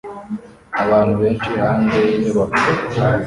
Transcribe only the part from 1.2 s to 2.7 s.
benshi hanze yinyubako